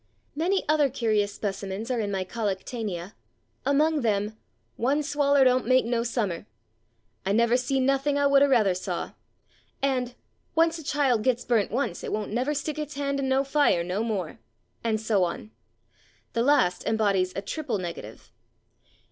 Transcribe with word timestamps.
Many 0.33 0.67
other 0.67 0.89
curious 0.89 1.31
specimens 1.31 1.91
are 1.91 1.99
in 1.99 2.11
my 2.11 2.23
collectanea, 2.25 3.13
among 3.67 4.01
them: 4.01 4.35
"one 4.75 5.03
swaller 5.03 5.43
don't 5.43 5.67
make 5.67 5.85
/no/ 5.85 6.03
summer," 6.03 6.47
"I 7.23 7.33
/never/ 7.33 7.55
seen 7.55 7.85
nothing 7.85 8.17
I 8.17 8.25
would 8.25 8.41
of 8.41 8.49
rather 8.49 8.73
saw," 8.73 9.11
and 9.79 10.15
"once 10.55 10.79
a 10.79 10.83
child 10.83 11.21
gets 11.21 11.45
burnt 11.45 11.69
once 11.69 12.03
it 12.03 12.09
/won't/ 12.09 12.29
never 12.31 12.55
stick 12.55 12.79
its 12.79 12.95
hand 12.95 13.19
in 13.19 13.29
/no/ 13.29 13.45
fire 13.45 13.83
/no/ 13.83 14.03
more," 14.03 14.39
and 14.83 14.99
so 14.99 15.23
on. 15.23 15.51
The 16.33 16.41
last 16.41 16.83
embodies 16.87 17.31
a 17.35 17.43
triple 17.43 17.77
negative. 17.77 18.31